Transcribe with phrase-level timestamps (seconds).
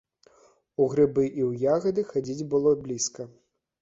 [0.85, 3.21] У грыбы і ў ягады хадзіць было блізка.